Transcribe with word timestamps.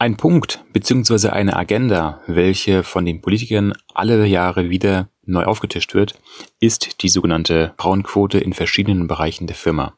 Ein 0.00 0.16
Punkt 0.16 0.64
bzw. 0.72 1.28
eine 1.28 1.54
Agenda, 1.56 2.22
welche 2.26 2.84
von 2.84 3.04
den 3.04 3.20
Politikern 3.20 3.74
alle 3.92 4.24
Jahre 4.24 4.70
wieder 4.70 5.10
neu 5.26 5.44
aufgetischt 5.44 5.92
wird, 5.92 6.18
ist 6.58 7.02
die 7.02 7.10
sogenannte 7.10 7.74
Frauenquote 7.76 8.38
in 8.38 8.54
verschiedenen 8.54 9.08
Bereichen 9.08 9.46
der 9.46 9.56
Firma. 9.56 9.92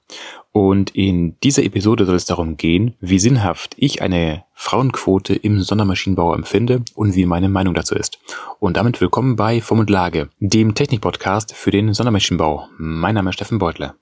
Und 0.50 0.90
in 0.96 1.38
dieser 1.44 1.62
Episode 1.62 2.04
soll 2.04 2.16
es 2.16 2.24
darum 2.24 2.56
gehen, 2.56 2.96
wie 2.98 3.20
sinnhaft 3.20 3.76
ich 3.76 4.02
eine 4.02 4.42
Frauenquote 4.54 5.36
im 5.36 5.60
Sondermaschinenbau 5.62 6.34
empfinde 6.34 6.82
und 6.96 7.14
wie 7.14 7.25
meine 7.25 7.48
Meinung 7.48 7.75
dazu 7.75 7.95
ist. 7.95 8.19
Und 8.59 8.77
damit 8.77 9.00
willkommen 9.00 9.37
bei 9.37 9.61
Form 9.61 9.79
und 9.79 9.89
Lage, 9.89 10.30
dem 10.41 10.75
Technikpodcast 10.75 11.55
für 11.55 11.71
den 11.71 11.95
Sondermaschinenbau. 11.95 12.66
Mein 12.77 13.14
Name 13.14 13.30
ist 13.30 13.34
Steffen 13.34 13.61
Beutler. 13.61 13.95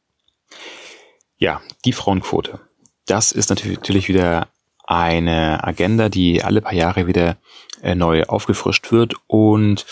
Ja, 1.36 1.60
die 1.84 1.92
Frauenquote. 1.92 2.58
Das 3.04 3.32
ist 3.32 3.50
natürlich 3.50 4.08
wieder 4.08 4.48
eine 4.90 5.62
Agenda, 5.62 6.08
die 6.08 6.42
alle 6.42 6.60
paar 6.60 6.74
Jahre 6.74 7.06
wieder 7.06 7.36
äh, 7.80 7.94
neu 7.94 8.24
aufgefrischt 8.24 8.90
wird 8.90 9.14
und 9.28 9.86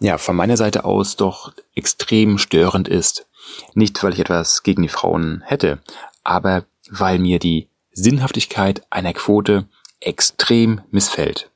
ja, 0.00 0.18
von 0.18 0.36
meiner 0.36 0.58
Seite 0.58 0.84
aus 0.84 1.16
doch 1.16 1.54
extrem 1.74 2.36
störend 2.36 2.86
ist. 2.86 3.26
Nicht, 3.72 4.02
weil 4.02 4.12
ich 4.12 4.20
etwas 4.20 4.62
gegen 4.62 4.82
die 4.82 4.88
Frauen 4.88 5.42
hätte, 5.46 5.78
aber 6.24 6.64
weil 6.90 7.18
mir 7.18 7.38
die 7.38 7.68
Sinnhaftigkeit 7.92 8.82
einer 8.90 9.14
Quote 9.14 9.66
extrem 10.00 10.82
missfällt. 10.90 11.50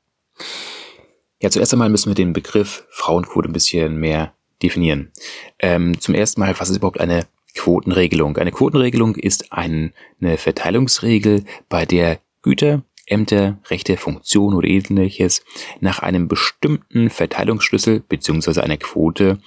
Ja, 1.40 1.50
zuerst 1.50 1.74
einmal 1.74 1.90
müssen 1.90 2.10
wir 2.10 2.14
den 2.14 2.32
Begriff 2.32 2.86
Frauenquote 2.90 3.50
ein 3.50 3.52
bisschen 3.52 4.00
mehr 4.00 4.32
definieren. 4.62 5.12
Ähm, 5.58 6.00
zum 6.00 6.14
ersten 6.14 6.40
Mal, 6.40 6.58
was 6.58 6.70
ist 6.70 6.76
überhaupt 6.76 7.00
eine 7.00 7.26
Quotenregelung? 7.54 8.38
Eine 8.38 8.52
Quotenregelung 8.52 9.14
ist 9.14 9.52
eine 9.52 9.92
Verteilungsregel, 10.36 11.44
bei 11.68 11.84
der 11.84 12.18
Güter, 12.48 12.82
Ämter, 13.04 13.58
Rechte, 13.68 13.98
Funktionen 13.98 14.56
oder 14.56 14.66
ähnliches 14.66 15.44
nach 15.80 15.98
einem 15.98 16.28
bestimmten 16.28 17.10
Verteilungsschlüssel 17.10 18.02
beziehungsweise 18.08 18.64
einer 18.64 18.78
Quote 18.78 19.38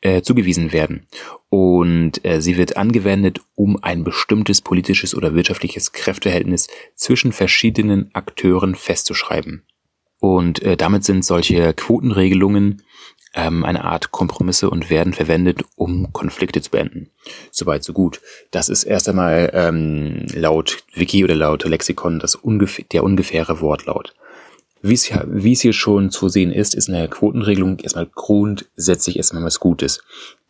äh, 0.00 0.22
zugewiesen 0.22 0.72
werden. 0.72 1.06
Und 1.48 2.24
äh, 2.24 2.42
sie 2.42 2.56
wird 2.56 2.76
angewendet, 2.76 3.40
um 3.54 3.80
ein 3.84 4.02
bestimmtes 4.02 4.62
politisches 4.62 5.14
oder 5.14 5.32
wirtschaftliches 5.32 5.92
Kräfteverhältnis 5.92 6.66
zwischen 6.96 7.30
verschiedenen 7.30 8.10
Akteuren 8.14 8.74
festzuschreiben. 8.74 9.64
Und 10.18 10.60
äh, 10.62 10.76
damit 10.76 11.04
sind 11.04 11.24
solche 11.24 11.72
Quotenregelungen 11.72 12.82
ähm, 13.34 13.64
eine 13.64 13.84
Art 13.84 14.10
Kompromisse 14.10 14.70
und 14.70 14.90
werden 14.90 15.12
verwendet, 15.12 15.62
um 15.76 16.12
Konflikte 16.12 16.60
zu 16.60 16.70
beenden. 16.70 17.10
Soweit, 17.50 17.84
so 17.84 17.92
gut. 17.92 18.20
Das 18.50 18.68
ist 18.68 18.84
erst 18.84 19.08
einmal 19.08 19.50
ähm, 19.54 20.26
laut 20.34 20.78
Wiki 20.94 21.24
oder 21.24 21.34
laut 21.34 21.64
Lexikon 21.64 22.18
das 22.18 22.34
ungef 22.34 22.80
der 22.92 23.04
ungefähre 23.04 23.60
Wortlaut. 23.60 24.14
Wie 24.82 24.94
es, 24.94 25.10
wie 25.26 25.52
es 25.52 25.60
hier 25.60 25.74
schon 25.74 26.10
zu 26.10 26.28
sehen 26.28 26.52
ist, 26.52 26.74
ist 26.74 26.88
eine 26.88 27.06
Quotenregelung 27.08 27.78
erstmal 27.80 28.06
grundsätzlich 28.06 29.16
erstmal 29.16 29.44
was 29.44 29.60
Gutes. 29.60 30.02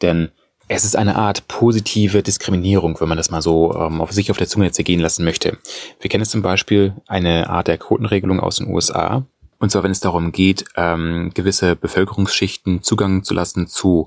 Denn 0.03 0.31
es 0.69 0.84
ist 0.84 0.95
eine 0.95 1.17
Art 1.17 1.48
positive 1.48 2.23
Diskriminierung, 2.23 3.01
wenn 3.01 3.08
man 3.08 3.19
das 3.19 3.33
mal 3.33 3.42
so 3.42 3.75
ähm, 3.75 4.01
auf 4.01 4.12
sich 4.12 4.31
auf 4.31 4.39
der 4.39 4.47
Zunge 4.47 4.70
zergehen 4.70 5.01
lassen 5.01 5.25
möchte. 5.25 5.58
Wir 5.98 6.08
kennen 6.08 6.25
zum 6.25 6.42
Beispiel 6.42 6.95
eine 7.08 7.51
Art 7.51 7.67
der 7.67 7.77
Quotenregelung 7.77 8.39
aus 8.39 8.56
den 8.56 8.69
USA, 8.69 9.27
und 9.61 9.70
zwar, 9.70 9.83
wenn 9.83 9.91
es 9.92 10.00
darum 10.00 10.33
geht, 10.33 10.64
ähm, 10.77 11.30
gewisse 11.34 11.77
Bevölkerungsschichten 11.77 12.83
Zugang 12.83 13.22
zu 13.22 13.34
lassen 13.34 13.67
zu 13.67 14.06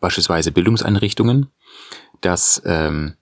beispielsweise 0.00 0.52
Bildungseinrichtungen, 0.52 1.46
dass 2.20 2.60
ähm, 2.66 3.14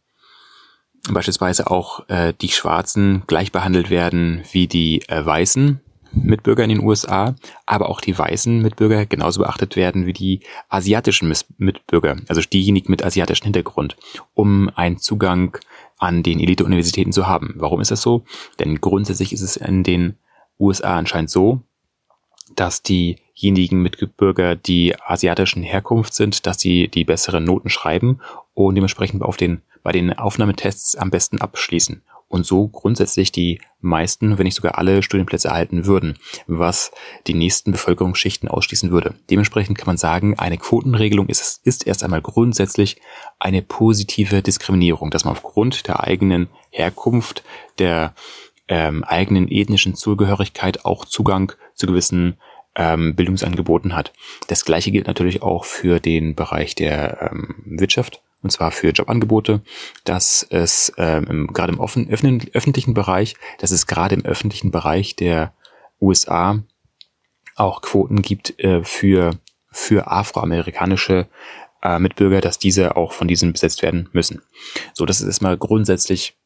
beispielsweise 1.10 1.70
auch 1.70 2.08
äh, 2.08 2.32
die 2.40 2.48
Schwarzen 2.48 3.22
gleich 3.26 3.52
behandelt 3.52 3.90
werden 3.90 4.42
wie 4.50 4.66
die 4.66 5.02
äh, 5.08 5.24
Weißen 5.24 5.80
Mitbürger 6.12 6.64
in 6.64 6.70
den 6.70 6.82
USA, 6.82 7.34
aber 7.66 7.90
auch 7.90 8.00
die 8.00 8.18
weißen 8.18 8.62
Mitbürger 8.62 9.04
genauso 9.04 9.42
beachtet 9.42 9.76
werden 9.76 10.06
wie 10.06 10.14
die 10.14 10.40
asiatischen 10.70 11.32
Mitbürger, 11.58 12.16
also 12.28 12.40
diejenigen 12.40 12.90
mit 12.90 13.04
asiatischem 13.04 13.44
Hintergrund, 13.44 13.96
um 14.32 14.70
einen 14.74 14.96
Zugang 14.96 15.58
an 15.98 16.22
den 16.22 16.40
Elite-Universitäten 16.40 17.12
zu 17.12 17.26
haben. 17.26 17.54
Warum 17.58 17.82
ist 17.82 17.90
das 17.90 18.00
so? 18.00 18.24
Denn 18.58 18.80
grundsätzlich 18.80 19.34
ist 19.34 19.42
es 19.42 19.56
in 19.56 19.82
den 19.82 20.16
USA 20.58 20.96
anscheinend 20.96 21.30
so, 21.30 21.60
dass 22.54 22.82
diejenigen 22.82 23.82
Mitbürger, 23.82 24.56
die 24.56 24.94
asiatischen 25.00 25.62
Herkunft 25.62 26.14
sind, 26.14 26.46
dass 26.46 26.60
sie 26.60 26.88
die 26.88 27.04
besseren 27.04 27.44
Noten 27.44 27.68
schreiben 27.68 28.20
und 28.54 28.74
dementsprechend 28.74 29.22
auf 29.22 29.36
den, 29.36 29.62
bei 29.82 29.92
den 29.92 30.16
Aufnahmetests 30.16 30.96
am 30.96 31.10
besten 31.10 31.40
abschließen 31.40 32.02
und 32.28 32.44
so 32.44 32.68
grundsätzlich 32.68 33.30
die 33.30 33.60
meisten, 33.80 34.38
wenn 34.38 34.44
nicht 34.44 34.56
sogar 34.56 34.78
alle 34.78 35.02
Studienplätze 35.02 35.48
erhalten 35.48 35.86
würden, 35.86 36.18
was 36.46 36.90
die 37.26 37.34
nächsten 37.34 37.72
Bevölkerungsschichten 37.72 38.48
ausschließen 38.48 38.90
würde. 38.90 39.14
Dementsprechend 39.30 39.78
kann 39.78 39.86
man 39.86 39.96
sagen, 39.96 40.38
eine 40.38 40.58
Quotenregelung 40.58 41.28
ist, 41.28 41.60
ist 41.64 41.86
erst 41.86 42.02
einmal 42.02 42.22
grundsätzlich 42.22 43.00
eine 43.38 43.62
positive 43.62 44.42
Diskriminierung, 44.42 45.10
dass 45.10 45.24
man 45.24 45.32
aufgrund 45.32 45.86
der 45.86 46.02
eigenen 46.02 46.48
Herkunft, 46.70 47.44
der 47.78 48.14
ähm, 48.68 49.04
eigenen 49.04 49.48
ethnischen 49.48 49.94
Zugehörigkeit 49.94 50.84
auch 50.84 51.04
Zugang 51.04 51.52
zu 51.76 51.86
gewissen 51.86 52.36
ähm, 52.74 53.14
Bildungsangeboten 53.14 53.94
hat. 53.94 54.12
Das 54.48 54.64
gleiche 54.64 54.90
gilt 54.90 55.06
natürlich 55.06 55.42
auch 55.42 55.64
für 55.64 56.00
den 56.00 56.34
Bereich 56.34 56.74
der 56.74 57.30
ähm, 57.32 57.54
Wirtschaft 57.64 58.20
und 58.42 58.50
zwar 58.50 58.70
für 58.70 58.90
Jobangebote, 58.90 59.62
dass 60.04 60.46
es 60.50 60.92
ähm, 60.98 61.48
gerade 61.52 61.72
im 61.72 61.80
offen, 61.80 62.08
öffnen, 62.08 62.42
öffentlichen 62.52 62.94
Bereich, 62.94 63.34
dass 63.58 63.70
es 63.70 63.86
gerade 63.86 64.14
im 64.14 64.24
öffentlichen 64.24 64.70
Bereich 64.70 65.16
der 65.16 65.52
USA 66.00 66.62
auch 67.56 67.80
Quoten 67.80 68.22
gibt 68.22 68.60
äh, 68.60 68.84
für, 68.84 69.32
für 69.72 70.10
afroamerikanische 70.10 71.26
äh, 71.82 71.98
Mitbürger, 71.98 72.40
dass 72.40 72.58
diese 72.58 72.96
auch 72.96 73.12
von 73.12 73.26
diesen 73.26 73.52
besetzt 73.52 73.82
werden 73.82 74.08
müssen. 74.12 74.42
So, 74.92 75.06
das 75.06 75.20
ist 75.20 75.26
erstmal 75.26 75.56
grundsätzlich 75.56 76.36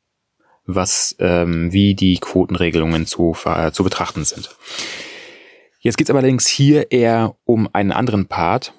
was 0.67 1.17
ähm, 1.19 1.73
wie 1.73 1.95
die 1.95 2.19
Quotenregelungen 2.19 3.07
zu, 3.07 3.37
äh, 3.45 3.73
zu 3.73 3.83
betrachten 3.83 4.25
sind. 4.25 4.57
Jetzt 5.83 5.97
geht 5.97 6.09
es 6.09 6.15
allerdings 6.15 6.47
hier 6.47 6.93
eher 6.93 7.35
um 7.45 7.69
einen 7.73 7.91
anderen 7.91 8.27
Part, 8.27 8.75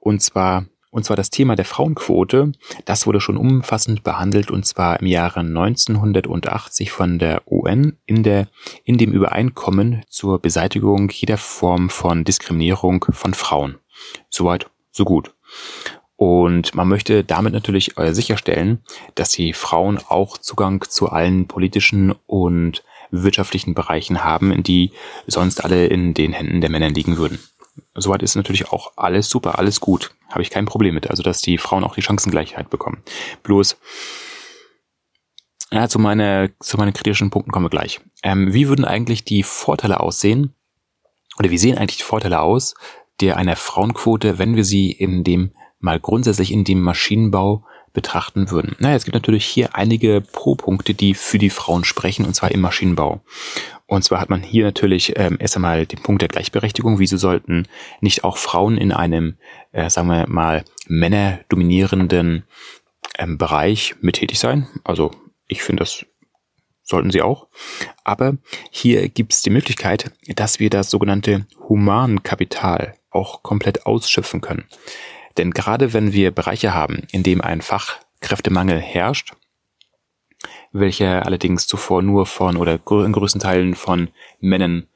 und 0.00 0.22
zwar 0.22 0.66
und 0.90 1.04
zwar 1.04 1.16
das 1.16 1.30
Thema 1.30 1.56
der 1.56 1.64
Frauenquote. 1.64 2.52
Das 2.84 3.04
wurde 3.04 3.20
schon 3.20 3.36
umfassend 3.36 4.04
behandelt 4.04 4.52
und 4.52 4.64
zwar 4.64 5.00
im 5.00 5.06
Jahre 5.06 5.40
1980 5.40 6.92
von 6.92 7.18
der 7.18 7.42
UN 7.50 7.96
in 8.06 8.22
der 8.22 8.46
in 8.84 8.96
dem 8.96 9.10
Übereinkommen 9.10 10.04
zur 10.06 10.38
Beseitigung 10.38 11.10
jeder 11.10 11.36
Form 11.36 11.90
von 11.90 12.22
Diskriminierung 12.22 13.06
von 13.10 13.34
Frauen. 13.34 13.78
Soweit, 14.30 14.70
so 14.92 15.04
gut. 15.04 15.34
Und 16.14 16.76
man 16.76 16.86
möchte 16.86 17.24
damit 17.24 17.54
natürlich 17.54 17.98
äh, 17.98 18.14
sicherstellen, 18.14 18.84
dass 19.16 19.30
die 19.30 19.52
Frauen 19.52 19.98
auch 20.08 20.38
Zugang 20.38 20.84
zu 20.88 21.08
allen 21.08 21.48
politischen 21.48 22.14
und 22.26 22.84
wirtschaftlichen 23.22 23.74
Bereichen 23.74 24.24
haben, 24.24 24.62
die 24.62 24.92
sonst 25.26 25.64
alle 25.64 25.86
in 25.86 26.14
den 26.14 26.32
Händen 26.32 26.60
der 26.60 26.70
Männer 26.70 26.90
liegen 26.90 27.16
würden. 27.16 27.38
Soweit 27.94 28.22
ist 28.22 28.36
natürlich 28.36 28.70
auch 28.70 28.92
alles 28.96 29.28
super, 29.28 29.58
alles 29.58 29.80
gut. 29.80 30.14
Habe 30.28 30.42
ich 30.42 30.50
kein 30.50 30.66
Problem 30.66 30.94
mit. 30.94 31.10
Also, 31.10 31.22
dass 31.22 31.40
die 31.40 31.58
Frauen 31.58 31.84
auch 31.84 31.94
die 31.94 32.02
Chancengleichheit 32.02 32.70
bekommen. 32.70 33.02
Bloß, 33.42 33.76
ja, 35.72 35.88
zu, 35.88 35.98
meine, 35.98 36.52
zu 36.60 36.76
meinen 36.76 36.92
kritischen 36.92 37.30
Punkten 37.30 37.50
kommen 37.50 37.66
wir 37.66 37.70
gleich. 37.70 38.00
Ähm, 38.22 38.52
wie 38.52 38.68
würden 38.68 38.84
eigentlich 38.84 39.24
die 39.24 39.42
Vorteile 39.42 40.00
aussehen? 40.00 40.54
Oder 41.38 41.50
wie 41.50 41.58
sehen 41.58 41.78
eigentlich 41.78 41.98
die 41.98 42.04
Vorteile 42.04 42.40
aus 42.40 42.74
der 43.20 43.36
einer 43.36 43.56
Frauenquote, 43.56 44.38
wenn 44.38 44.56
wir 44.56 44.64
sie 44.64 44.90
in 44.90 45.24
dem 45.24 45.52
mal 45.78 46.00
grundsätzlich 46.00 46.50
in 46.52 46.64
dem 46.64 46.80
Maschinenbau 46.80 47.64
betrachten 47.94 48.50
würden. 48.50 48.76
Naja, 48.78 48.96
es 48.96 49.04
gibt 49.04 49.14
natürlich 49.14 49.46
hier 49.46 49.74
einige 49.74 50.20
Pro-Punkte, 50.20 50.92
die 50.92 51.14
für 51.14 51.38
die 51.38 51.48
Frauen 51.48 51.84
sprechen, 51.84 52.26
und 52.26 52.34
zwar 52.34 52.50
im 52.50 52.60
Maschinenbau. 52.60 53.22
Und 53.86 54.02
zwar 54.02 54.20
hat 54.20 54.28
man 54.28 54.42
hier 54.42 54.64
natürlich 54.64 55.14
ähm, 55.16 55.36
erst 55.38 55.56
einmal 55.56 55.86
den 55.86 56.02
Punkt 56.02 56.20
der 56.20 56.28
Gleichberechtigung. 56.28 56.98
Wieso 56.98 57.16
sollten 57.16 57.66
nicht 58.00 58.24
auch 58.24 58.36
Frauen 58.36 58.76
in 58.76 58.92
einem, 58.92 59.36
äh, 59.72 59.88
sagen 59.88 60.08
wir 60.08 60.26
mal, 60.28 60.64
männerdominierenden 60.88 62.44
ähm, 63.18 63.38
Bereich 63.38 63.94
mit 64.00 64.16
tätig 64.16 64.38
sein? 64.38 64.66
Also 64.82 65.12
ich 65.46 65.62
finde, 65.62 65.80
das 65.80 66.04
sollten 66.82 67.10
sie 67.10 67.22
auch. 67.22 67.46
Aber 68.02 68.36
hier 68.70 69.08
gibt 69.08 69.32
es 69.32 69.42
die 69.42 69.50
Möglichkeit, 69.50 70.12
dass 70.34 70.58
wir 70.60 70.70
das 70.70 70.90
sogenannte 70.90 71.46
Humankapital 71.68 72.94
auch 73.10 73.42
komplett 73.42 73.86
ausschöpfen 73.86 74.40
können. 74.40 74.64
Denn 75.36 75.50
gerade 75.50 75.92
wenn 75.92 76.12
wir 76.12 76.30
Bereiche 76.30 76.74
haben, 76.74 77.02
in 77.10 77.22
dem 77.22 77.40
ein 77.40 77.60
Fachkräftemangel 77.60 78.80
herrscht, 78.80 79.34
welcher 80.72 81.24
allerdings 81.24 81.66
zuvor 81.66 82.02
nur 82.02 82.26
von 82.26 82.56
oder 82.56 82.74
in 82.74 83.12
größten 83.12 83.40
Teilen 83.40 83.74
von 83.74 84.08
Männern 84.40 84.86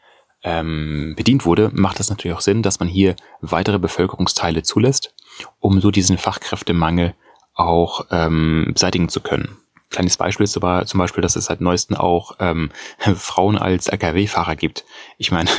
ähm, 0.42 1.14
bedient 1.16 1.44
wurde, 1.44 1.70
macht 1.72 2.00
es 2.00 2.10
natürlich 2.10 2.36
auch 2.36 2.42
Sinn, 2.42 2.62
dass 2.62 2.80
man 2.80 2.88
hier 2.88 3.16
weitere 3.40 3.78
Bevölkerungsteile 3.78 4.62
zulässt, 4.62 5.14
um 5.58 5.80
so 5.80 5.90
diesen 5.90 6.18
Fachkräftemangel 6.18 7.14
auch 7.54 8.06
ähm, 8.10 8.70
beseitigen 8.72 9.08
zu 9.08 9.20
können. 9.20 9.56
Kleines 9.90 10.16
Beispiel 10.16 10.44
ist 10.44 10.56
aber 10.56 10.84
zum 10.84 10.98
Beispiel, 10.98 11.22
dass 11.22 11.34
es 11.34 11.46
seit 11.46 11.60
neuesten 11.60 11.96
auch 11.96 12.36
ähm, 12.40 12.70
Frauen 13.16 13.56
als 13.56 13.88
Lkw-Fahrer 13.88 14.54
gibt. 14.54 14.84
Ich 15.16 15.30
meine, 15.30 15.50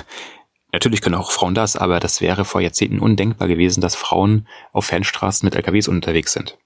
natürlich 0.72 1.02
können 1.02 1.16
auch 1.16 1.32
Frauen 1.32 1.56
das, 1.56 1.76
aber 1.76 2.00
das 2.00 2.22
wäre 2.22 2.46
vor 2.46 2.62
Jahrzehnten 2.62 3.00
undenkbar 3.00 3.48
gewesen, 3.48 3.82
dass 3.82 3.96
Frauen 3.96 4.48
auf 4.72 4.86
Fernstraßen 4.86 5.46
mit 5.46 5.56
LKWs 5.56 5.88
unterwegs 5.88 6.34
sind. 6.34 6.58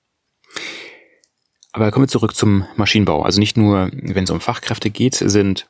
Aber 1.71 1.91
kommen 1.91 2.05
wir 2.05 2.09
zurück 2.09 2.35
zum 2.35 2.65
Maschinenbau. 2.75 3.23
Also 3.23 3.39
nicht 3.39 3.57
nur, 3.57 3.89
wenn 3.91 4.25
es 4.25 4.29
um 4.29 4.39
Fachkräfte 4.39 4.91
geht, 4.91 5.15
sind 5.15 5.67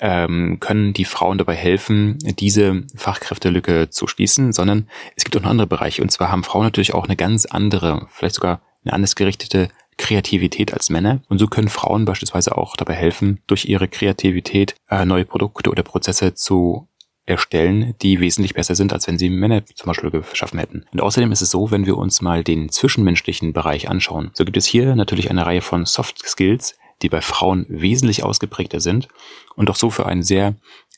ähm, 0.00 0.58
können 0.60 0.92
die 0.92 1.04
Frauen 1.04 1.38
dabei 1.38 1.54
helfen, 1.54 2.18
diese 2.38 2.82
Fachkräftelücke 2.96 3.88
zu 3.90 4.06
schließen, 4.06 4.52
sondern 4.52 4.88
es 5.14 5.24
gibt 5.24 5.36
auch 5.36 5.42
noch 5.42 5.50
andere 5.50 5.68
Bereiche. 5.68 6.02
Und 6.02 6.10
zwar 6.10 6.30
haben 6.30 6.44
Frauen 6.44 6.64
natürlich 6.64 6.94
auch 6.94 7.04
eine 7.04 7.16
ganz 7.16 7.46
andere, 7.46 8.06
vielleicht 8.10 8.34
sogar 8.34 8.60
eine 8.84 8.92
anders 8.92 9.14
gerichtete 9.14 9.68
Kreativität 9.96 10.74
als 10.74 10.90
Männer. 10.90 11.22
Und 11.28 11.38
so 11.38 11.46
können 11.46 11.68
Frauen 11.68 12.04
beispielsweise 12.04 12.56
auch 12.56 12.76
dabei 12.76 12.94
helfen, 12.94 13.40
durch 13.46 13.64
ihre 13.64 13.88
Kreativität 13.88 14.74
äh, 14.88 15.04
neue 15.04 15.24
Produkte 15.24 15.70
oder 15.70 15.82
Prozesse 15.82 16.34
zu 16.34 16.88
erstellen, 17.26 17.94
die 18.02 18.20
wesentlich 18.20 18.54
besser 18.54 18.74
sind, 18.74 18.92
als 18.92 19.06
wenn 19.06 19.18
sie 19.18 19.28
Männer 19.28 19.64
zum 19.66 19.88
Beispiel 19.88 20.10
geschaffen 20.10 20.58
hätten. 20.58 20.84
Und 20.92 21.02
außerdem 21.02 21.32
ist 21.32 21.42
es 21.42 21.50
so, 21.50 21.70
wenn 21.70 21.84
wir 21.84 21.98
uns 21.98 22.22
mal 22.22 22.44
den 22.44 22.70
zwischenmenschlichen 22.70 23.52
Bereich 23.52 23.88
anschauen, 23.90 24.30
so 24.32 24.44
gibt 24.44 24.56
es 24.56 24.66
hier 24.66 24.94
natürlich 24.94 25.30
eine 25.30 25.44
Reihe 25.44 25.60
von 25.60 25.84
Soft 25.84 26.24
Skills, 26.24 26.76
die 27.02 27.08
bei 27.08 27.20
Frauen 27.20 27.66
wesentlich 27.68 28.22
ausgeprägter 28.22 28.80
sind 28.80 29.08
und 29.56 29.68
auch 29.68 29.76
so 29.76 29.90
für 29.90 30.06
ein 30.06 30.22
sehr 30.22 30.54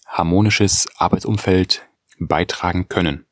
harmonisches 0.06 0.88
Arbeitsumfeld 0.96 1.82
beitragen 2.18 2.88
können. 2.88 3.24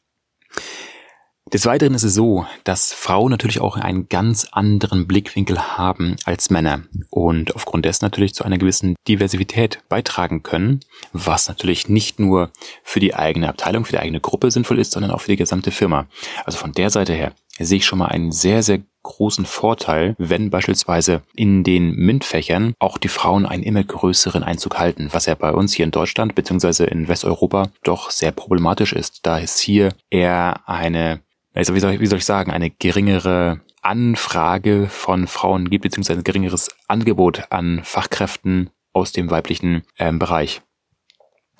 Des 1.52 1.64
Weiteren 1.64 1.94
ist 1.94 2.02
es 2.02 2.14
so, 2.14 2.44
dass 2.64 2.93
Frauen 2.93 3.31
natürlich 3.31 3.60
auch 3.60 3.76
einen 3.76 4.08
ganz 4.08 4.48
anderen 4.50 5.06
Blickwinkel 5.06 5.78
haben 5.78 6.16
als 6.25 6.50
Männer 6.50 6.82
und 7.08 7.54
aufgrund 7.54 7.84
dessen 7.84 8.04
natürlich 8.04 8.34
zu 8.34 8.43
einer 8.43 8.58
gewissen 8.58 8.96
Diversität 9.06 9.78
beitragen 9.88 10.43
können, 10.43 10.81
was 11.12 11.46
natürlich 11.46 11.88
nicht 11.88 12.19
nur 12.19 12.50
für 12.82 12.98
die 12.98 13.14
eigene 13.14 13.48
Abteilung, 13.48 13.84
für 13.84 13.93
die 13.93 14.00
eigene 14.00 14.20
Gruppe 14.20 14.50
sinnvoll 14.50 14.81
ist, 14.81 14.90
sondern 14.90 15.12
auch 15.12 15.20
für 15.20 15.31
die 15.31 15.37
gesamte 15.37 15.70
Firma. 15.70 16.08
Also 16.44 16.58
von 16.58 16.72
der 16.72 16.90
Seite 16.90 17.12
her 17.12 17.32
sehe 17.60 17.78
ich 17.78 17.87
schon 17.87 18.00
mal 18.00 18.08
einen 18.08 18.32
sehr, 18.32 18.64
sehr 18.64 18.81
großen 19.04 19.46
Vorteil, 19.46 20.16
wenn 20.19 20.50
beispielsweise 20.50 21.22
in 21.37 21.62
den 21.62 21.93
MINT-Fächern 21.94 22.75
auch 22.81 22.98
die 22.98 23.06
Frauen 23.06 23.46
einen 23.46 23.62
immer 23.62 23.84
größeren 23.84 24.43
Einzug 24.43 24.81
halten, 24.81 25.10
was 25.12 25.26
ja 25.26 25.37
bei 25.37 25.52
uns 25.52 25.72
hier 25.72 25.84
in 25.84 25.93
Deutschland 25.93 26.34
bzw. 26.34 26.87
in 26.87 27.06
Westeuropa 27.06 27.70
doch 27.84 28.10
sehr 28.10 28.32
problematisch 28.32 28.93
ist, 28.93 29.20
da 29.22 29.38
es 29.38 29.60
hier 29.60 29.90
eher 30.10 30.69
eine 30.69 31.20
also 31.56 31.75
wie 31.75 31.81
soll, 31.81 31.94
ich, 31.94 32.00
wie 32.00 32.06
soll 32.06 32.19
ich 32.19 32.25
sagen, 32.25 32.50
eine 32.53 32.70
geringere 32.70 33.61
Anfrage 33.81 34.88
von 34.88 35.26
Frauen 35.26 35.70
gibt, 35.70 35.82
beziehungsweise 35.82 36.20
ein 36.20 36.25
geringeres 36.25 36.70
Angebot 36.87 37.44
an 37.50 37.81
Fachkräften 37.82 38.70
aus 38.93 39.12
dem 39.12 39.31
weiblichen 39.31 39.82
ähm, 39.99 40.19
Bereich. 40.19 40.61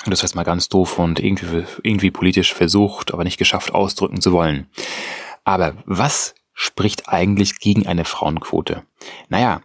Und 0.05 0.11
das 0.11 0.23
heißt 0.23 0.35
mal 0.35 0.45
ganz 0.45 0.69
doof 0.69 0.99
und 0.99 1.19
irgendwie, 1.19 1.65
irgendwie 1.83 2.11
politisch 2.11 2.53
versucht, 2.53 3.15
aber 3.15 3.25
nicht 3.25 3.39
geschafft 3.39 3.75
ausdrücken 3.75 4.21
zu 4.21 4.33
wollen. 4.33 4.69
Aber 5.45 5.77
was 5.87 6.35
spricht 6.53 7.09
eigentlich 7.09 7.59
gegen 7.59 7.87
eine 7.87 8.05
Frauenquote? 8.05 8.83
Naja, 9.29 9.63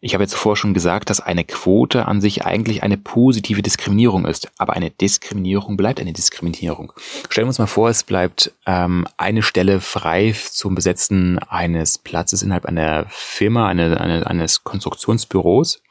ich 0.00 0.14
habe 0.14 0.26
zuvor 0.26 0.56
schon 0.56 0.74
gesagt, 0.74 1.10
dass 1.10 1.20
eine 1.20 1.44
Quote 1.44 2.06
an 2.06 2.20
sich 2.20 2.44
eigentlich 2.44 2.82
eine 2.82 2.96
positive 2.96 3.62
Diskriminierung 3.62 4.26
ist. 4.26 4.50
Aber 4.58 4.74
eine 4.74 4.90
Diskriminierung 4.90 5.76
bleibt 5.76 6.00
eine 6.00 6.12
Diskriminierung. 6.12 6.92
Stellen 7.28 7.46
wir 7.46 7.48
uns 7.48 7.58
mal 7.58 7.66
vor, 7.66 7.88
es 7.88 8.04
bleibt 8.04 8.52
ähm, 8.66 9.06
eine 9.16 9.42
Stelle 9.42 9.80
frei 9.80 10.34
zum 10.50 10.74
Besetzen 10.74 11.38
eines 11.38 11.98
Platzes 11.98 12.42
innerhalb 12.42 12.66
einer 12.66 13.06
Firma, 13.08 13.68
eine, 13.68 14.00
eine, 14.00 14.26
eines 14.26 14.64
Konstruktionsbüros. 14.64 15.82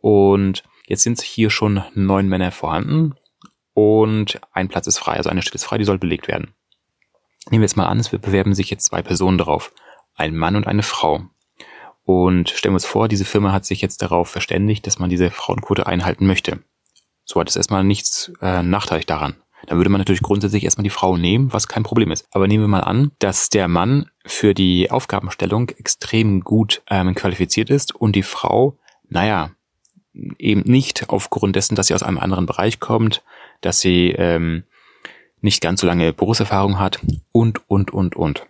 Und 0.00 0.64
jetzt 0.86 1.02
sind 1.02 1.20
hier 1.20 1.50
schon 1.50 1.82
neun 1.94 2.28
Männer 2.28 2.50
vorhanden 2.50 3.14
und 3.74 4.40
ein 4.52 4.68
Platz 4.68 4.86
ist 4.86 4.98
frei. 4.98 5.14
Also 5.14 5.30
eine 5.30 5.42
Stelle 5.42 5.56
ist 5.56 5.64
frei, 5.64 5.78
die 5.78 5.84
soll 5.84 5.98
belegt 5.98 6.26
werden. 6.28 6.54
Nehmen 7.50 7.62
wir 7.62 7.66
jetzt 7.66 7.76
mal 7.76 7.86
an, 7.86 7.98
es 7.98 8.08
bewerben 8.08 8.54
sich 8.54 8.70
jetzt 8.70 8.86
zwei 8.86 9.02
Personen 9.02 9.38
darauf. 9.38 9.72
Ein 10.14 10.36
Mann 10.36 10.56
und 10.56 10.66
eine 10.66 10.82
Frau. 10.82 11.26
Und 12.04 12.50
stellen 12.50 12.72
wir 12.72 12.76
uns 12.76 12.86
vor, 12.86 13.08
diese 13.08 13.24
Firma 13.24 13.52
hat 13.52 13.64
sich 13.64 13.80
jetzt 13.80 14.02
darauf 14.02 14.28
verständigt, 14.28 14.86
dass 14.86 14.98
man 14.98 15.10
diese 15.10 15.30
Frauenquote 15.30 15.86
einhalten 15.86 16.26
möchte. 16.26 16.58
So 17.24 17.40
hat 17.40 17.48
es 17.48 17.56
erstmal 17.56 17.84
nichts 17.84 18.32
äh, 18.40 18.62
nachteilig 18.62 19.06
daran. 19.06 19.36
Dann 19.66 19.78
würde 19.78 19.90
man 19.90 20.00
natürlich 20.00 20.22
grundsätzlich 20.22 20.64
erstmal 20.64 20.82
die 20.82 20.90
Frau 20.90 21.16
nehmen, 21.16 21.52
was 21.52 21.68
kein 21.68 21.84
Problem 21.84 22.10
ist. 22.10 22.26
Aber 22.32 22.48
nehmen 22.48 22.64
wir 22.64 22.68
mal 22.68 22.80
an, 22.80 23.12
dass 23.20 23.48
der 23.48 23.68
Mann 23.68 24.10
für 24.26 24.54
die 24.54 24.90
Aufgabenstellung 24.90 25.68
extrem 25.68 26.40
gut 26.40 26.82
ähm, 26.90 27.14
qualifiziert 27.14 27.70
ist 27.70 27.94
und 27.94 28.16
die 28.16 28.24
Frau, 28.24 28.76
naja, 29.08 29.50
eben 30.38 30.62
nicht 30.62 31.08
aufgrund 31.10 31.56
dessen, 31.56 31.76
dass 31.76 31.86
sie 31.86 31.94
aus 31.94 32.02
einem 32.02 32.18
anderen 32.18 32.46
Bereich 32.46 32.80
kommt, 32.80 33.22
dass 33.60 33.80
sie 33.80 34.10
ähm, 34.10 34.64
nicht 35.40 35.60
ganz 35.60 35.80
so 35.80 35.86
lange 35.86 36.12
Berufserfahrung 36.12 36.78
hat 36.78 37.00
und, 37.30 37.68
und, 37.68 37.92
und, 37.92 38.16
und. 38.16 38.46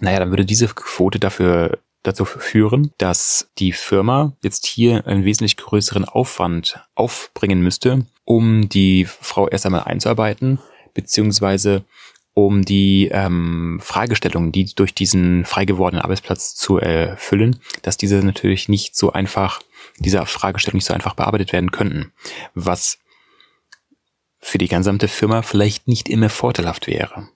Naja, 0.00 0.18
dann 0.18 0.30
würde 0.30 0.44
diese 0.44 0.68
Quote 0.68 1.18
dafür 1.18 1.78
dazu 2.02 2.24
führen, 2.24 2.92
dass 2.98 3.50
die 3.58 3.72
Firma 3.72 4.36
jetzt 4.42 4.66
hier 4.66 5.06
einen 5.06 5.24
wesentlich 5.24 5.56
größeren 5.56 6.04
Aufwand 6.04 6.80
aufbringen 6.94 7.60
müsste, 7.60 8.06
um 8.24 8.68
die 8.68 9.04
Frau 9.04 9.48
erst 9.48 9.66
einmal 9.66 9.84
einzuarbeiten, 9.84 10.60
beziehungsweise 10.94 11.84
um 12.32 12.64
die 12.64 13.08
ähm, 13.12 13.80
Fragestellungen, 13.82 14.52
die 14.52 14.74
durch 14.74 14.94
diesen 14.94 15.44
frei 15.44 15.64
gewordenen 15.64 16.02
Arbeitsplatz 16.02 16.54
zu 16.54 16.78
erfüllen, 16.78 17.60
dass 17.82 17.96
diese 17.96 18.16
natürlich 18.16 18.68
nicht 18.68 18.96
so 18.96 19.12
einfach, 19.12 19.60
diese 19.98 20.24
Fragestellungen 20.24 20.78
nicht 20.78 20.86
so 20.86 20.94
einfach 20.94 21.14
bearbeitet 21.14 21.52
werden 21.52 21.72
könnten, 21.72 22.12
was 22.54 22.98
für 24.38 24.58
die 24.58 24.68
gesamte 24.68 25.08
Firma 25.08 25.42
vielleicht 25.42 25.86
nicht 25.86 26.08
immer 26.08 26.30
vorteilhaft 26.30 26.86
wäre. 26.86 27.28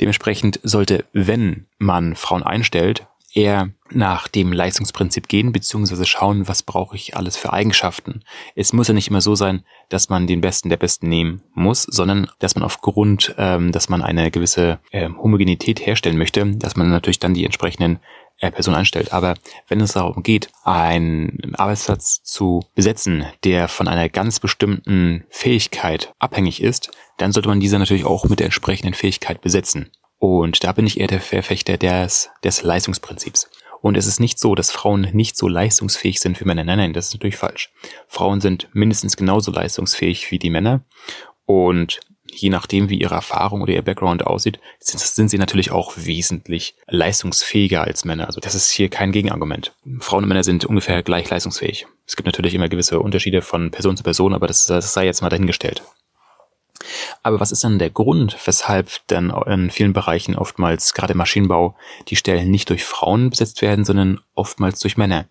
Dementsprechend 0.00 0.60
sollte, 0.62 1.04
wenn 1.12 1.66
man 1.78 2.16
Frauen 2.16 2.42
einstellt, 2.42 3.06
eher 3.34 3.70
nach 3.90 4.28
dem 4.28 4.52
Leistungsprinzip 4.52 5.28
gehen, 5.28 5.52
beziehungsweise 5.52 6.04
schauen, 6.06 6.48
was 6.48 6.62
brauche 6.62 6.96
ich 6.96 7.16
alles 7.16 7.36
für 7.36 7.52
Eigenschaften. 7.52 8.22
Es 8.54 8.72
muss 8.72 8.88
ja 8.88 8.94
nicht 8.94 9.08
immer 9.08 9.20
so 9.20 9.34
sein, 9.34 9.64
dass 9.88 10.08
man 10.08 10.26
den 10.26 10.40
Besten 10.40 10.68
der 10.68 10.76
Besten 10.76 11.08
nehmen 11.08 11.42
muss, 11.52 11.82
sondern 11.82 12.28
dass 12.38 12.54
man 12.54 12.64
aufgrund, 12.64 13.34
ähm, 13.36 13.72
dass 13.72 13.88
man 13.88 14.02
eine 14.02 14.30
gewisse 14.30 14.78
äh, 14.90 15.08
Homogenität 15.08 15.84
herstellen 15.84 16.16
möchte, 16.16 16.46
dass 16.46 16.76
man 16.76 16.90
natürlich 16.90 17.18
dann 17.18 17.34
die 17.34 17.44
entsprechenden 17.44 17.98
Person 18.38 18.74
einstellt. 18.74 19.12
Aber 19.12 19.34
wenn 19.68 19.80
es 19.80 19.92
darum 19.92 20.22
geht, 20.22 20.48
einen 20.64 21.54
Arbeitsplatz 21.56 22.22
zu 22.22 22.64
besetzen, 22.74 23.24
der 23.44 23.68
von 23.68 23.88
einer 23.88 24.08
ganz 24.08 24.40
bestimmten 24.40 25.24
Fähigkeit 25.30 26.12
abhängig 26.18 26.62
ist, 26.62 26.90
dann 27.18 27.32
sollte 27.32 27.48
man 27.48 27.60
diese 27.60 27.78
natürlich 27.78 28.04
auch 28.04 28.24
mit 28.24 28.40
der 28.40 28.46
entsprechenden 28.46 28.94
Fähigkeit 28.94 29.40
besetzen. 29.40 29.90
Und 30.18 30.64
da 30.64 30.72
bin 30.72 30.86
ich 30.86 31.00
eher 31.00 31.06
der 31.06 31.20
Verfechter 31.20 31.76
des, 31.76 32.30
des 32.42 32.62
Leistungsprinzips. 32.62 33.50
Und 33.80 33.98
es 33.98 34.06
ist 34.06 34.18
nicht 34.18 34.38
so, 34.38 34.54
dass 34.54 34.70
Frauen 34.70 35.08
nicht 35.12 35.36
so 35.36 35.46
leistungsfähig 35.46 36.18
sind 36.18 36.40
wie 36.40 36.46
Männer. 36.46 36.64
Nein, 36.64 36.78
nein, 36.78 36.92
das 36.94 37.08
ist 37.08 37.14
natürlich 37.14 37.36
falsch. 37.36 37.70
Frauen 38.08 38.40
sind 38.40 38.68
mindestens 38.72 39.16
genauso 39.16 39.50
leistungsfähig 39.50 40.30
wie 40.30 40.38
die 40.38 40.48
Männer. 40.48 40.84
Und 41.44 42.00
je 42.34 42.50
nachdem, 42.50 42.88
wie 42.88 43.00
ihre 43.00 43.14
Erfahrung 43.14 43.62
oder 43.62 43.72
ihr 43.72 43.82
Background 43.82 44.26
aussieht, 44.26 44.58
sind, 44.78 45.00
sind 45.00 45.28
sie 45.28 45.38
natürlich 45.38 45.70
auch 45.70 45.92
wesentlich 45.96 46.74
leistungsfähiger 46.86 47.82
als 47.82 48.04
Männer. 48.04 48.26
Also 48.26 48.40
das 48.40 48.54
ist 48.54 48.70
hier 48.70 48.88
kein 48.88 49.12
Gegenargument. 49.12 49.74
Frauen 50.00 50.24
und 50.24 50.28
Männer 50.28 50.44
sind 50.44 50.64
ungefähr 50.64 51.02
gleich 51.02 51.28
leistungsfähig. 51.30 51.86
Es 52.06 52.16
gibt 52.16 52.26
natürlich 52.26 52.54
immer 52.54 52.68
gewisse 52.68 53.00
Unterschiede 53.00 53.42
von 53.42 53.70
Person 53.70 53.96
zu 53.96 54.02
Person, 54.02 54.34
aber 54.34 54.46
das, 54.46 54.66
das 54.66 54.92
sei 54.92 55.06
jetzt 55.06 55.22
mal 55.22 55.30
dahingestellt. 55.30 55.82
Aber 57.22 57.40
was 57.40 57.52
ist 57.52 57.64
dann 57.64 57.78
der 57.78 57.90
Grund, 57.90 58.36
weshalb 58.44 58.90
dann 59.08 59.30
in 59.46 59.70
vielen 59.70 59.92
Bereichen 59.92 60.36
oftmals, 60.36 60.94
gerade 60.94 61.12
im 61.12 61.18
Maschinenbau, 61.18 61.76
die 62.08 62.16
Stellen 62.16 62.50
nicht 62.50 62.70
durch 62.70 62.84
Frauen 62.84 63.30
besetzt 63.30 63.62
werden, 63.62 63.84
sondern 63.84 64.20
oftmals 64.34 64.80
durch 64.80 64.96
Männer? 64.96 65.26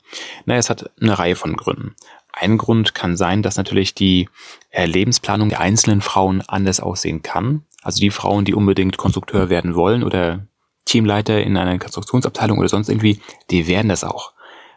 Naja, 0.45 0.59
es 0.59 0.69
hat 0.69 0.89
eine 0.99 1.17
Reihe 1.17 1.35
von 1.35 1.55
Gründen. 1.55 1.95
Ein 2.31 2.57
Grund 2.57 2.95
kann 2.95 3.15
sein, 3.15 3.43
dass 3.43 3.57
natürlich 3.57 3.93
die 3.93 4.27
äh, 4.71 4.85
Lebensplanung 4.85 5.49
der 5.49 5.59
einzelnen 5.59 6.01
Frauen 6.01 6.41
anders 6.41 6.79
aussehen 6.79 7.21
kann. 7.21 7.63
Also 7.83 7.99
die 7.99 8.09
Frauen, 8.09 8.43
die 8.43 8.55
unbedingt 8.55 8.97
Konstrukteur 8.97 9.49
werden 9.49 9.75
wollen 9.75 10.03
oder 10.03 10.47
Teamleiter 10.85 11.41
in 11.41 11.57
einer 11.57 11.77
Konstruktionsabteilung 11.77 12.57
oder 12.57 12.69
sonst 12.69 12.89
irgendwie, 12.89 13.19
die 13.51 13.67
werden 13.67 13.89
das 13.89 14.03
auch. 14.03 14.33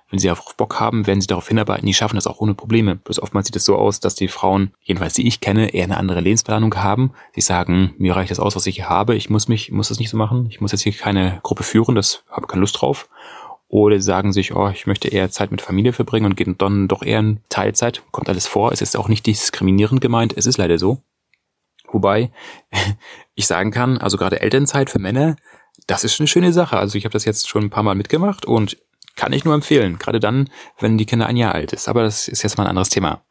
Wenn 0.09 0.21
sie 0.21 0.31
auf 0.31 0.55
Bock 0.57 0.79
haben, 0.79 1.07
werden 1.07 1.21
sie 1.21 1.27
darauf 1.27 1.49
hinarbeiten, 1.49 1.85
die 1.85 1.95
schaffen 1.95 2.15
das 2.15 2.29
auch 2.29 2.41
ohne 2.41 2.55
Probleme. 2.55 2.95
Bloß 2.97 3.21
oftmals 3.21 3.47
sieht 3.47 3.57
es 3.57 3.65
so 3.65 3.77
aus, 3.77 3.99
dass 3.99 4.15
die 4.15 4.29
Frauen, 4.29 4.73
jedenfalls 4.83 5.15
die 5.15 5.27
ich 5.27 5.41
kenne, 5.41 5.75
eher 5.75 5.85
eine 5.85 5.97
andere 5.97 6.21
Lebensplanung 6.21 6.75
haben. 6.77 7.13
Sie 7.35 7.41
sagen, 7.41 7.95
mir 7.99 8.15
reicht 8.15 8.31
das 8.31 8.39
aus, 8.39 8.55
was 8.55 8.67
ich 8.67 8.77
hier 8.77 8.89
habe, 8.89 9.17
ich 9.17 9.31
muss 9.31 9.49
mich, 9.49 9.73
muss 9.73 9.89
das 9.89 9.99
nicht 9.99 10.11
so 10.11 10.17
machen, 10.17 10.47
ich 10.49 10.61
muss 10.61 10.73
jetzt 10.73 10.83
hier 10.83 10.93
keine 10.93 11.41
Gruppe 11.43 11.65
führen, 11.65 11.97
das 11.97 12.23
habe 12.31 12.47
keine 12.47 12.61
Lust 12.61 12.81
drauf. 12.81 13.09
Oder 13.69 14.01
sagen 14.01 14.33
sich, 14.33 14.55
oh, 14.55 14.69
ich 14.69 14.87
möchte 14.87 15.09
eher 15.09 15.31
Zeit 15.31 15.51
mit 15.51 15.61
Familie 15.61 15.93
verbringen 15.93 16.27
und 16.27 16.37
gehen 16.37 16.57
dann 16.57 16.87
doch 16.87 17.03
eher 17.03 17.19
in 17.19 17.41
Teilzeit. 17.49 18.03
Kommt 18.13 18.29
alles 18.29 18.47
vor. 18.47 18.71
Es 18.71 18.81
ist 18.81 18.97
auch 18.97 19.09
nicht 19.09 19.27
diskriminierend 19.27 20.01
gemeint. 20.01 20.37
Es 20.37 20.47
ist 20.47 20.57
leider 20.57 20.79
so. 20.79 21.03
Wobei 21.89 22.31
ich 23.35 23.49
sagen 23.49 23.73
kann, 23.73 23.99
also 23.99 24.19
gerade 24.19 24.41
Elternzeit 24.41 24.89
für 24.89 25.01
Männer, 25.01 25.35
das 25.89 26.05
ist 26.05 26.21
eine 26.21 26.29
schöne 26.29 26.53
Sache. 26.53 26.79
Also 26.79 26.97
ich 26.97 27.05
habe 27.05 27.13
das 27.13 27.25
jetzt 27.25 27.49
schon 27.49 27.65
ein 27.65 27.71
paar 27.71 27.83
Mal 27.83 27.97
mitgemacht 27.97 28.47
und 28.47 28.77
Kann 29.17 29.33
ich 29.33 29.45
nur 29.45 29.55
empfehlen, 29.55 29.99
gerade 29.99 30.21
dann, 30.21 30.49
wenn 30.79 30.99
die 30.99 31.07
Kinder 31.07 31.27
ein 31.27 31.37
Jahr 31.37 31.55
alt 31.55 31.73
ist. 31.73 31.89
Aber 31.89 32.03
das 32.03 32.29
ist 32.29 32.43
jetzt 32.43 32.57
mal 32.57 32.65
ein 32.65 32.71
anderes 32.71 32.91
Thema. 32.91 33.23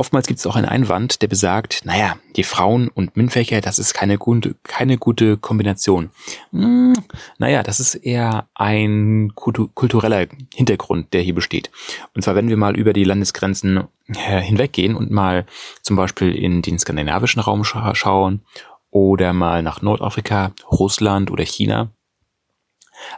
Oftmals 0.00 0.26
gibt 0.26 0.40
es 0.40 0.46
auch 0.46 0.56
einen 0.56 0.64
Einwand, 0.64 1.20
der 1.20 1.28
besagt, 1.28 1.82
naja, 1.84 2.16
die 2.34 2.42
Frauen 2.42 2.88
und 2.88 3.18
MINT-Fächer, 3.18 3.60
das 3.60 3.78
ist 3.78 3.92
keine 3.92 4.16
gute, 4.16 4.56
keine 4.62 4.96
gute 4.96 5.36
Kombination. 5.36 6.08
Hm, 6.52 6.96
naja, 7.36 7.62
das 7.62 7.80
ist 7.80 7.96
eher 7.96 8.48
ein 8.54 9.32
kultureller 9.34 10.26
Hintergrund, 10.54 11.12
der 11.12 11.20
hier 11.20 11.34
besteht. 11.34 11.70
Und 12.14 12.22
zwar, 12.22 12.34
wenn 12.34 12.48
wir 12.48 12.56
mal 12.56 12.78
über 12.78 12.94
die 12.94 13.04
Landesgrenzen 13.04 13.88
äh, 14.08 14.40
hinweggehen 14.40 14.94
und 14.94 15.10
mal 15.10 15.44
zum 15.82 15.96
Beispiel 15.96 16.34
in 16.34 16.62
den 16.62 16.78
skandinavischen 16.78 17.42
Raum 17.42 17.62
scha 17.62 17.94
schauen 17.94 18.40
oder 18.90 19.34
mal 19.34 19.62
nach 19.62 19.82
Nordafrika, 19.82 20.52
Russland 20.70 21.30
oder 21.30 21.44
China. 21.44 21.90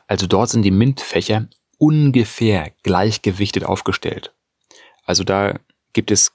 Also 0.07 0.27
dort 0.27 0.51
sind 0.51 0.63
die 0.63 0.71
MINT-Fächer 0.71 1.47
ungefähr 1.79 2.71
gleichgewichtet 2.83 3.65
aufgestellt. 3.65 4.33
Also 5.05 5.25
da 5.25 5.59
gibt 5.93 6.11
es 6.11 6.35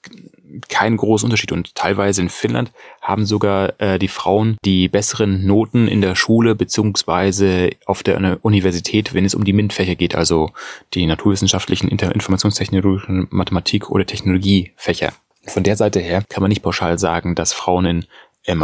keinen 0.69 0.97
großen 0.97 1.25
Unterschied. 1.25 1.51
Und 1.51 1.75
teilweise 1.75 2.21
in 2.21 2.29
Finnland 2.29 2.71
haben 3.01 3.25
sogar 3.25 3.79
äh, 3.79 3.99
die 3.99 4.07
Frauen 4.07 4.57
die 4.63 4.87
besseren 4.87 5.45
Noten 5.45 5.87
in 5.87 6.01
der 6.01 6.15
Schule 6.15 6.55
beziehungsweise 6.55 7.71
auf 7.85 8.03
der 8.03 8.39
Universität, 8.43 9.13
wenn 9.13 9.25
es 9.25 9.35
um 9.35 9.43
die 9.43 9.53
MINT-Fächer 9.53 9.95
geht, 9.95 10.15
also 10.15 10.51
die 10.93 11.05
naturwissenschaftlichen, 11.05 11.89
informationstechnologischen, 11.89 13.27
Mathematik 13.29 13.89
oder 13.89 14.05
Technologiefächer. 14.05 15.13
Von 15.45 15.63
der 15.63 15.77
Seite 15.77 15.99
her 15.99 16.23
kann 16.29 16.41
man 16.41 16.49
nicht 16.49 16.63
pauschal 16.63 16.99
sagen, 16.99 17.35
dass 17.35 17.53
Frauen 17.53 17.85
in 17.85 18.05
äh, 18.45 18.55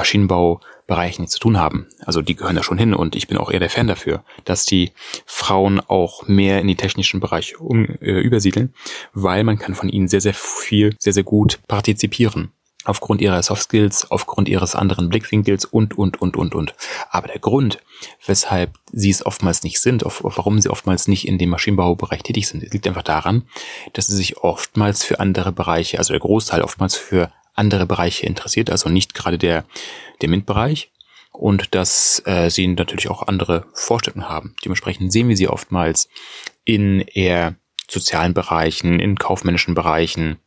Maschinenbaubereichen 0.88 1.24
nichts 1.24 1.34
zu 1.34 1.40
tun 1.40 1.58
haben. 1.58 1.88
Also 2.06 2.22
die 2.22 2.36
gehören 2.36 2.56
da 2.56 2.64
schon 2.64 2.78
hin 2.78 2.94
und 2.94 3.16
ich 3.16 3.28
bin 3.28 3.38
auch 3.38 3.52
eher 3.52 3.60
der 3.60 3.70
Fan 3.70 3.88
dafür, 3.88 4.24
dass 4.46 4.66
die 4.66 4.92
Frauen 5.26 5.80
auch 5.80 6.28
mehr 6.28 6.60
in 6.62 6.68
die 6.68 6.76
technischen 6.76 7.20
Bereich 7.20 7.60
um, 7.60 7.86
äh, 8.02 8.20
übersiedeln, 8.20 8.74
weil 9.14 9.44
man 9.44 9.58
kann 9.58 9.76
von 9.76 9.90
ihnen 9.90 10.08
sehr, 10.08 10.22
sehr 10.22 10.34
viel, 10.34 10.96
sehr, 11.00 11.14
sehr 11.14 11.24
gut 11.24 11.60
partizipieren 11.68 12.52
aufgrund 12.86 13.22
ihrer 13.22 13.42
Soft 13.42 13.64
Skills, 13.64 14.12
aufgrund 14.12 14.50
ihres 14.50 14.76
anderen 14.76 15.08
Blickwinkels 15.08 15.64
und, 15.64 15.98
und, 15.98 16.22
und, 16.22 16.36
und, 16.36 16.54
und. 16.54 16.76
Aber 17.10 17.30
der 17.30 17.40
Grund, 17.40 17.80
weshalb 18.26 18.78
sie 18.92 19.10
es 19.10 19.26
oftmals 19.26 19.64
nicht 19.64 19.80
sind, 19.80 20.06
auf, 20.06 20.22
warum 20.22 20.60
sie 20.60 20.70
oftmals 20.70 21.08
nicht 21.08 21.26
in 21.26 21.38
dem 21.38 21.50
Maschinenbaubereich 21.50 22.24
tätig 22.24 22.50
sind, 22.50 22.62
liegt 22.74 22.86
einfach 22.86 23.04
daran, 23.04 23.44
dass 23.94 24.08
sie 24.08 24.16
sich 24.18 24.40
oftmals 24.40 25.02
für 25.02 25.22
andere 25.22 25.54
Bereiche, 25.54 25.98
also 25.98 26.12
der 26.12 26.20
Großteil 26.20 26.62
oftmals 26.62 26.98
für 26.98 27.32
andere 27.54 27.86
Bereiche 27.86 28.26
interessiert, 28.26 28.70
also 28.70 28.90
nicht 28.90 29.14
gerade 29.14 29.38
der, 29.38 29.66
der 30.22 30.30
MINT-Bereich 30.30 30.92
und 31.32 31.74
dass 31.76 32.22
äh, 32.26 32.50
sie 32.50 32.68
natürlich 32.68 33.10
auch 33.10 33.28
andere 33.28 33.66
Vorstellungen 33.74 34.30
haben. 34.30 34.56
Dementsprechend 34.64 35.12
sehen 35.12 35.30
wir 35.30 35.38
sie 35.38 35.48
oftmals 35.48 36.10
in 36.64 37.02
eher 37.02 37.56
sozialen 37.90 38.34
Bereichen, 38.34 39.00
in 39.00 39.18
kaufmännischen 39.18 39.76
Bereichen, 39.76 40.38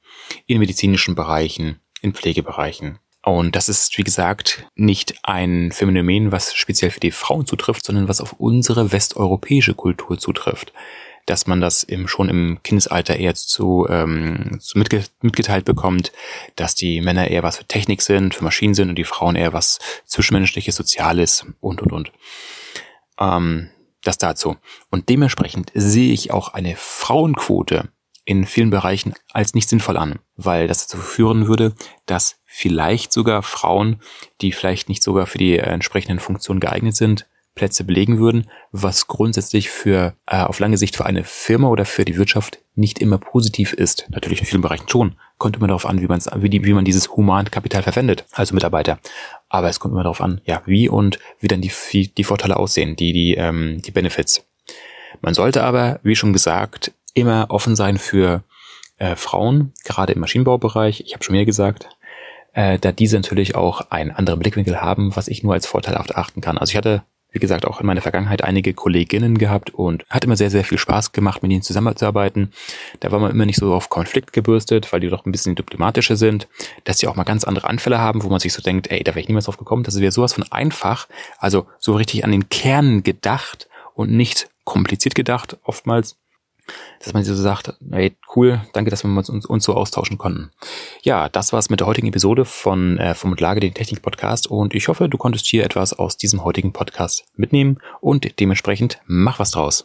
in 0.46 0.58
medizinischen 0.58 1.14
Bereichen, 1.14 1.80
in 2.00 2.14
Pflegebereichen. 2.14 2.98
Und 3.22 3.56
das 3.56 3.68
ist, 3.68 3.98
wie 3.98 4.04
gesagt, 4.04 4.68
nicht 4.76 5.16
ein 5.24 5.72
Phänomen, 5.72 6.30
was 6.30 6.54
speziell 6.54 6.92
für 6.92 7.00
die 7.00 7.10
Frauen 7.10 7.44
zutrifft, 7.44 7.84
sondern 7.84 8.08
was 8.08 8.20
auf 8.20 8.34
unsere 8.34 8.92
westeuropäische 8.92 9.74
Kultur 9.74 10.18
zutrifft 10.18 10.72
dass 11.26 11.46
man 11.46 11.60
das 11.60 11.82
im, 11.82 12.08
schon 12.08 12.28
im 12.28 12.62
Kindesalter 12.62 13.16
eher 13.16 13.34
zu, 13.34 13.86
ähm, 13.90 14.58
zu 14.60 14.78
mitge 14.78 15.04
mitgeteilt 15.20 15.64
bekommt, 15.64 16.12
dass 16.54 16.74
die 16.74 17.00
Männer 17.00 17.28
eher 17.28 17.42
was 17.42 17.58
für 17.58 17.66
Technik 17.66 18.00
sind, 18.00 18.34
für 18.34 18.44
Maschinen 18.44 18.74
sind 18.74 18.88
und 18.88 18.96
die 18.96 19.04
Frauen 19.04 19.36
eher 19.36 19.52
was 19.52 19.78
zwischenmenschliches, 20.06 20.76
Soziales 20.76 21.44
und, 21.60 21.82
und, 21.82 21.92
und. 21.92 22.12
Ähm, 23.18 23.70
das 24.02 24.18
dazu. 24.18 24.56
Und 24.90 25.08
dementsprechend 25.08 25.72
sehe 25.74 26.12
ich 26.12 26.30
auch 26.30 26.54
eine 26.54 26.76
Frauenquote 26.76 27.88
in 28.24 28.44
vielen 28.44 28.70
Bereichen 28.70 29.14
als 29.32 29.54
nicht 29.54 29.68
sinnvoll 29.68 29.96
an, 29.96 30.18
weil 30.36 30.68
das 30.68 30.86
dazu 30.86 30.98
führen 30.98 31.46
würde, 31.46 31.74
dass 32.06 32.36
vielleicht 32.44 33.12
sogar 33.12 33.42
Frauen, 33.42 34.00
die 34.40 34.52
vielleicht 34.52 34.88
nicht 34.88 35.02
sogar 35.02 35.26
für 35.26 35.38
die 35.38 35.58
entsprechenden 35.58 36.20
Funktionen 36.20 36.60
geeignet 36.60 36.96
sind, 36.96 37.26
Plätze 37.56 37.82
belegen 37.82 38.18
würden, 38.18 38.48
was 38.70 39.08
grundsätzlich 39.08 39.70
für 39.70 40.14
äh, 40.26 40.42
auf 40.42 40.60
lange 40.60 40.76
Sicht 40.76 40.94
für 40.94 41.06
eine 41.06 41.24
Firma 41.24 41.68
oder 41.68 41.84
für 41.84 42.04
die 42.04 42.16
Wirtschaft 42.16 42.60
nicht 42.76 43.00
immer 43.00 43.18
positiv 43.18 43.72
ist. 43.72 44.06
Natürlich 44.10 44.40
in 44.40 44.46
vielen 44.46 44.62
Bereichen 44.62 44.88
schon. 44.88 45.16
Kommt 45.38 45.56
immer 45.56 45.66
darauf 45.66 45.86
an, 45.86 46.00
wie, 46.00 46.06
man's, 46.06 46.28
wie, 46.36 46.50
die, 46.50 46.64
wie 46.64 46.74
man 46.74 46.84
dieses 46.84 47.10
Humankapital 47.10 47.82
verwendet, 47.82 48.26
also 48.32 48.54
Mitarbeiter. 48.54 48.98
Aber 49.48 49.68
es 49.68 49.80
kommt 49.80 49.92
immer 49.92 50.04
darauf 50.04 50.20
an, 50.20 50.40
ja, 50.44 50.62
wie 50.66 50.88
und 50.88 51.18
wie 51.40 51.48
dann 51.48 51.62
die, 51.62 51.72
die 51.92 52.24
Vorteile 52.24 52.56
aussehen, 52.56 52.94
die, 52.94 53.12
die, 53.12 53.34
ähm, 53.34 53.80
die 53.82 53.90
Benefits. 53.90 54.46
Man 55.22 55.34
sollte 55.34 55.64
aber, 55.64 55.98
wie 56.02 56.14
schon 56.14 56.34
gesagt, 56.34 56.92
immer 57.14 57.46
offen 57.48 57.74
sein 57.74 57.96
für 57.96 58.44
äh, 58.98 59.16
Frauen, 59.16 59.72
gerade 59.84 60.12
im 60.12 60.20
Maschinenbaubereich. 60.20 61.00
Ich 61.00 61.14
habe 61.14 61.24
schon 61.24 61.34
mehr 61.34 61.46
gesagt, 61.46 61.88
äh, 62.52 62.78
da 62.78 62.92
diese 62.92 63.16
natürlich 63.16 63.54
auch 63.54 63.90
einen 63.90 64.10
anderen 64.10 64.40
Blickwinkel 64.40 64.82
haben, 64.82 65.16
was 65.16 65.28
ich 65.28 65.42
nur 65.42 65.54
als 65.54 65.66
Vorteil 65.66 65.96
achten 65.96 66.42
kann. 66.42 66.58
Also 66.58 66.72
ich 66.72 66.76
hatte 66.76 67.02
wie 67.36 67.38
gesagt, 67.38 67.66
auch 67.66 67.80
in 67.80 67.86
meiner 67.86 68.00
Vergangenheit 68.00 68.42
einige 68.42 68.72
Kolleginnen 68.72 69.36
gehabt 69.36 69.68
und 69.68 70.06
hat 70.08 70.24
immer 70.24 70.38
sehr, 70.38 70.50
sehr 70.50 70.64
viel 70.64 70.78
Spaß 70.78 71.12
gemacht, 71.12 71.42
mit 71.42 71.52
ihnen 71.52 71.60
zusammenzuarbeiten. 71.60 72.50
Da 73.00 73.12
war 73.12 73.18
man 73.18 73.30
immer 73.30 73.44
nicht 73.44 73.58
so 73.58 73.74
auf 73.74 73.90
Konflikt 73.90 74.32
gebürstet, 74.32 74.90
weil 74.90 75.00
die 75.00 75.10
doch 75.10 75.26
ein 75.26 75.32
bisschen 75.32 75.54
diplomatischer 75.54 76.16
sind, 76.16 76.48
dass 76.84 76.98
sie 76.98 77.06
auch 77.08 77.14
mal 77.14 77.24
ganz 77.24 77.44
andere 77.44 77.68
Anfälle 77.68 77.98
haben, 77.98 78.22
wo 78.22 78.30
man 78.30 78.40
sich 78.40 78.54
so 78.54 78.62
denkt, 78.62 78.90
ey, 78.90 79.04
da 79.04 79.12
wäre 79.12 79.20
ich 79.20 79.28
niemals 79.28 79.44
drauf 79.44 79.58
gekommen. 79.58 79.82
Das 79.82 80.00
wäre 80.00 80.12
sowas 80.12 80.32
von 80.32 80.50
einfach, 80.50 81.08
also 81.36 81.66
so 81.78 81.94
richtig 81.94 82.24
an 82.24 82.32
den 82.32 82.48
Kern 82.48 83.02
gedacht 83.02 83.68
und 83.92 84.10
nicht 84.10 84.48
kompliziert 84.64 85.14
gedacht 85.14 85.58
oftmals 85.62 86.16
dass 87.04 87.12
man 87.12 87.24
so 87.24 87.34
sagt, 87.34 87.74
hey, 87.90 88.16
cool, 88.34 88.60
danke, 88.72 88.90
dass 88.90 89.04
wir 89.04 89.10
uns, 89.10 89.28
uns, 89.28 89.64
so 89.64 89.74
austauschen 89.74 90.18
konnten. 90.18 90.50
Ja, 91.02 91.28
das 91.28 91.52
war's 91.52 91.70
mit 91.70 91.80
der 91.80 91.86
heutigen 91.86 92.08
Episode 92.08 92.44
von 92.44 92.98
äh, 92.98 93.14
vom 93.14 93.34
Lage 93.34 93.60
den 93.60 93.74
Technik 93.74 94.02
Podcast 94.02 94.46
und 94.46 94.74
ich 94.74 94.88
hoffe, 94.88 95.08
du 95.08 95.18
konntest 95.18 95.46
hier 95.46 95.64
etwas 95.64 95.92
aus 95.92 96.16
diesem 96.16 96.44
heutigen 96.44 96.72
Podcast 96.72 97.26
mitnehmen 97.36 97.78
und 98.00 98.40
dementsprechend 98.40 99.00
mach 99.06 99.38
was 99.38 99.50
draus. 99.50 99.84